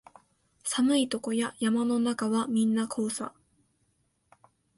[0.63, 3.35] 寒いとこや山の中はみんなこうさ